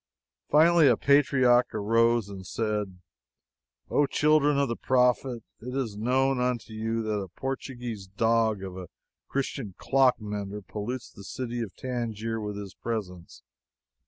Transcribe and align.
Finally, 0.49 0.87
a 0.87 0.97
patriarch 0.97 1.71
arose 1.75 2.27
and 2.27 2.47
said: 2.47 3.01
"Oh, 3.87 4.07
children 4.07 4.57
of 4.57 4.67
the 4.67 4.75
Prophet, 4.75 5.43
it 5.59 5.75
is 5.75 5.95
known 5.95 6.39
unto 6.41 6.73
you 6.73 7.03
that 7.03 7.19
a 7.21 7.27
Portuguee 7.27 8.07
dog 8.17 8.63
of 8.63 8.75
a 8.75 8.87
Christian 9.27 9.75
clock 9.77 10.19
mender 10.19 10.63
pollutes 10.63 11.11
the 11.11 11.23
city 11.23 11.61
of 11.61 11.75
Tangier 11.75 12.41
with 12.41 12.57
his 12.57 12.73
presence. 12.73 13.43